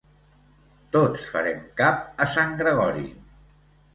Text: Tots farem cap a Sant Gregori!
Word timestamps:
Tots 0.95 1.27
farem 1.33 1.59
cap 1.81 2.23
a 2.25 2.27
Sant 2.33 2.57
Gregori! 2.63 3.07